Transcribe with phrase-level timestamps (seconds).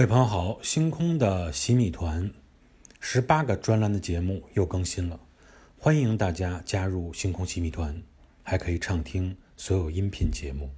[0.00, 2.30] 各位朋友好星空的洗米团。
[3.00, 5.20] 十八个专栏的节目又更新了。
[5.76, 8.02] 欢迎大家加入星空洗米团
[8.42, 10.70] 还可以畅听所有音频节目。